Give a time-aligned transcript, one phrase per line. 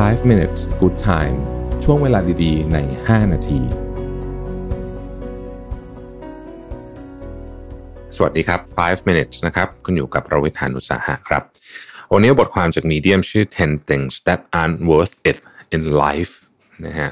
[0.00, 1.36] 5 minutes good time
[1.84, 3.60] ช่วงเวลาดีๆ ใน 5 นาที
[8.16, 11.42] สวัสดีครับ 5 minutes นะครับ คุณอยู่กับประวิทยานุสาหะครับ
[12.12, 15.38] วันนี้บทความจาก Medium ชื่อ 10 things that aren't worth it
[15.74, 16.32] in life
[16.86, 17.10] นะฮะ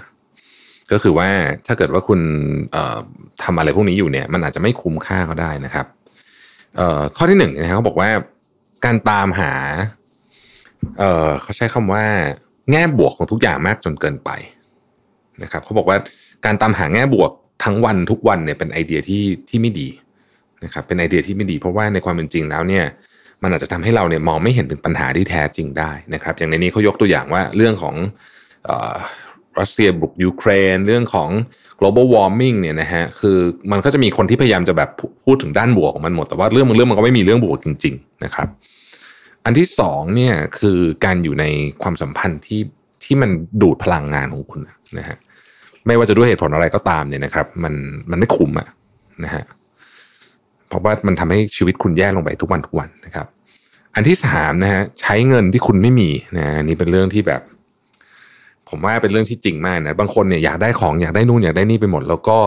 [0.90, 1.28] ก็คือว่า
[1.66, 2.20] ถ้าเกิดว่าคุณ
[3.42, 5.86] ทำอะไรพวกนี้อยู่เนี่ย มันอาจจะไม่คุ้มค่าก็ได้นะครับ
[7.16, 8.10] ข้อที่หนึ่งนะครับเขาบอกว่า
[8.84, 9.52] การตามหา
[10.98, 12.04] เเขาใช้คำว่า
[12.70, 14.30] แง่บวกของทุกอย่างมากจนเกินไป
[15.42, 15.98] นะครับเขาบอกว่า
[16.44, 17.30] การตามหาแง่บวก
[17.64, 19.88] ทั้งวันทุกวันเนี่ยเป็นไอเดียที่ที่ไม่ดี
[20.64, 22.84] นะครับเป็นไอเดียที่ไม่ดี เพราะว่าในความเป็นจริงแล้วเนี่ย
[23.42, 27.94] มันอาจจะทำให้เราเนี่ยมองไม่เห็นถึงปัญหาที่แท้จริงได้นะครับ อย่างในนี้เขายกตัวอย่างว่าเรื่องของ
[29.60, 31.30] รัสเซียบุกยูเครน เรื่องของ
[31.80, 33.38] global warming เนี่ยนะฮะคือ
[33.72, 34.90] มันก็จะมีคนที่พยายามจะแบบ
[35.24, 38.48] พูดถึงด้านบวกของมันหมด แต่ว่าเรื่องมันเรื่องมันก็ไม่มีเรื่องบวกจริง ๆ นะครับ
[39.44, 41.44] อันที่สองเนี่ยคือการอยู่ใน
[41.82, 42.60] ความสัมพันธ์ที่
[43.04, 43.30] ที่มัน
[43.62, 44.60] ดูดพลังงานของคุณ
[44.98, 45.16] นะฮะ
[45.86, 47.74] ไม่ว่าจะด้วยเหตุผลอะไรก็ตามเนี่ยนะครับ มัน
[48.10, 48.68] มันไม่คุ้มอะ
[49.24, 49.44] นะฮะ
[50.68, 53.26] เพราะว่ามันทำให้ชีวิตคุณแย่ลงไปทุกวันทุกวันนะครับ
[53.94, 57.42] อันที่สามนะฮะใช้เงินที่คุณไม่มีนะนี่เป็นเรื่องที่แบบ
[58.68, 62.38] ผมว่าเป็นเรื่องที่จริงมากนะบางคนเนี่ยอยากได้ของอยากได้นู่นอยากได้นี่ไปหมด แล้วก็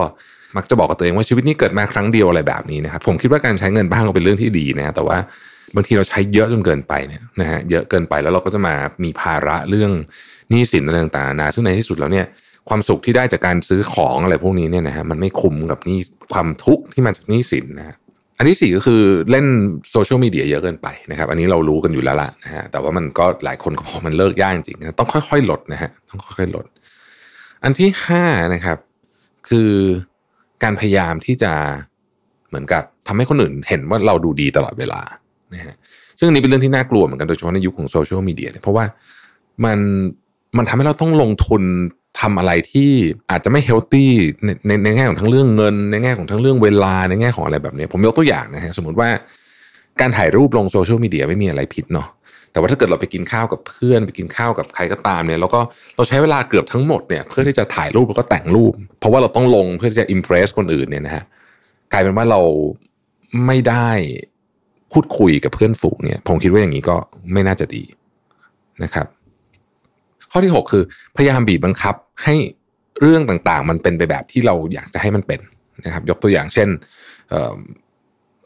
[0.56, 5.18] มักจะบอกกับตัวเองว่าชีวิตนี้เกิดมาครั้งเดียวอะไรแบบนี้นะครับ ผมคิดว่าการใช้เงินบ้างก็เป็นเรื่องที่ดีนะแต่ว่า
[5.74, 9.92] บางทีเราใช้เยอะจนเกินไปเนี่ยนะฮะเยอะเกินไปแล้วเราก็จะมามีภาระเรื่อง
[10.50, 12.26] หนี้สินอะไรต่างๆนาซึ่งในที่สุดแล้วเนี่ย
[12.68, 15.98] ความสุขที่ได้จากการซื้อของอะไรพวกนี้เนี่ยนะฮะมันไม่คุ้มกับนี่
[16.32, 17.96] ความทุกข์ที่มาจากหนี้สินนะฮะ
[18.38, 19.46] อันที่สี่ก็คือเล่น
[19.90, 26.66] โซเชียลมีเดียเยอะเกินไปนะครับ อันนี้เรารู้กันอยู่แล้วล่ะนะฮะแต่ว่ามันก็หลายคนก็พอมันเลิกยากจริงๆต้องค่อยๆลดนะฮะต้องค่อยๆลด
[27.64, 28.78] อันที่ห้านะครับ
[29.48, 29.70] คือ
[30.62, 31.52] การพยายามที่จะ
[32.48, 35.00] เหมือนกับทำให้คนอื่นเห็นว่าเราดูดีตลอดเวลา
[35.54, 35.74] นะฮะ
[36.18, 38.84] ซึ่งอันนี้เป็นเรื่องที่น่ากลัวเหมือนกันโดยเฉพาะในยุคของโซเชียลมีเดียเนี่ยเพราะว่า
[39.64, 39.78] มัน
[40.56, 41.62] มันทำให้เราต้องลงทุน
[42.20, 42.90] ทำอะไรที่
[43.30, 44.10] อาจจะไม่เฮลตี้
[44.44, 49.08] ในในในแง่ของทั้งเรื่องเงิน ในแง่ของทั้งเรื่องเวลาในแง่ของอะไรแบบนี้ ผมยกตัวอย่างนะฮะสมมติว่า
[50.00, 52.08] การถ่ายรูปลงโซเชียลมีเดียไม่มีอะไรผิดเนาะ
[52.52, 55.60] แต่ว่าถ้าเกิดเราไปกินข้าวกับเพื่อน ไปกินข้าวกับใครก็ตามเนี่ยแล้วก็
[55.96, 61.24] เราใช้เวลาเกือบทั้งหมดเนี่ยเพื่อที่จะถ่ายรูปแล้วก็แต่งรูป เพราะว่าเราต้องลงเพื่อที่จะ impress คนอื่นเนี่ยนะฮะ
[61.92, 62.40] กลายเป็นว่าเรา
[63.46, 63.90] ไม่ได้
[64.94, 66.96] พูดคุยกับเพื่อนฝูงเนี่ยผมคิดว่าอย่างนี้ก็
[67.32, 67.84] ไม่น่าจะดี
[68.82, 69.06] นะครับ
[70.30, 70.82] ข้อที่ 6 คือ
[71.16, 71.94] พยายามบีบบังคับ
[72.24, 72.34] ให้
[73.00, 75.40] เรื่องต่างๆ มันเป็นไปแบบที่เราอยากจะให้มันเป็น
[75.84, 76.68] นะครับ ยกตัวอย่างเช่น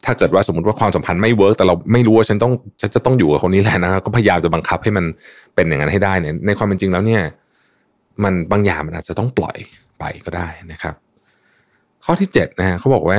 [0.04, 5.04] ถ้าเกิดว่าสมมติว่าความสัมพันธ์ไม่ work แต่เราไม่รู้ว่าฉันต้องฉันจะต้องอยู่กับคนนี้แหละนะครับก็พยายามจะบังคับให้มัน
[5.54, 7.22] เป็นอย่างนั้นให้ได้เนี่ยในความเป็นจริงแล้วเนี่ย
[8.25, 9.56] มันบางอย่างมันอาจจะต้องปล่อย
[9.98, 10.94] ไปก็ได้นะครับ
[12.04, 13.19] ข้อที่7นะฮะเขาบอกว่า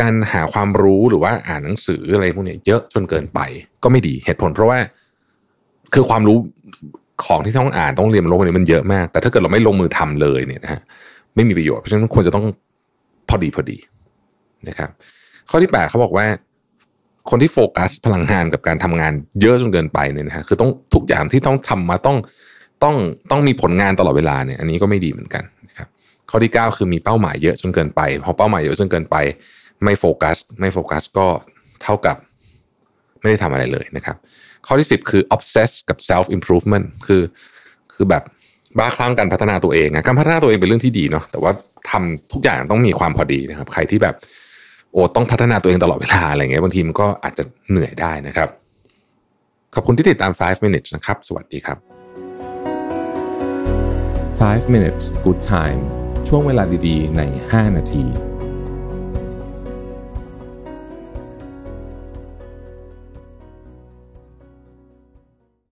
[0.00, 3.40] การหาความรู้หรือว่าอ่านหนังสืออะไรพวกนี้เยอะจนเกินไป
[3.82, 4.78] ก็ไม่ดีเหตุผล เพราะว่า
[5.94, 6.38] คือความรู้
[7.24, 10.80] ของที่ต้องอ่านต้องเรียนรู้นี้มันเยอะมาก แต่ถ้าเกิดเราไม่ลงมือทำเลยเนี่ยนะฮะ
[11.34, 12.46] ไม่มีประโยชน์เพราะฉะนั้นควรจะต้อง
[13.28, 13.78] พอดีพอดี
[14.68, 14.90] นะครับ
[15.50, 16.26] ข้อที่แปดเขาบอกว่า
[17.30, 22.16] คนที่โฟกัสพลังงานกับการทำงานเยอะจนเกินไปเนี่ยนะฮะคือต้องทุกอย่างที่ต้องทำมาต้อง
[22.84, 22.96] ต้อง
[23.30, 25.88] ต้องมีผลงานตลอดเวลาเนี่ย อันนี้ก็ไม่ดีเหมือนกันนะครับ
[26.30, 29.16] ข้อที่เก้าคือมีเป้าหมายเยอะจนเกินไปพอเป้าหมายเยอะจนเกินไป
[29.84, 31.26] ไม่โฟกัส ไม่โฟกัสก็
[31.82, 32.16] เท่ากับ
[33.20, 34.16] ไม่ได้ทำอะไรเลยนะครับ
[34.66, 37.22] ข้อที่ 10 คือ obsess กับ self improvement คือ
[37.94, 38.22] คือแบบ
[38.78, 41.52] บ้าคลั่งการพัฒนาตัวเองนะการพัฒนาตัวเองเป็นเรื่องที่ดีเนาะแต่ว่า
[41.90, 44.14] ทำทุกอย่างต้องมีความพอดีนะครับ ใครที่แบบ
[44.92, 48.48] โอ้ต้องพัฒนาตัวเองตลอดเวลาอะไรเงี้ยบางทีมันก็อาจจะเหนื่อยได้นะครับ
[49.74, 51.78] ขอบคุณที่ติดตาม 5 minutes นะครับ สวัสดีครับ
[54.40, 55.80] 5 minutes good time
[56.28, 58.04] ช่วงเวลาดีๆ ใน 5 นาที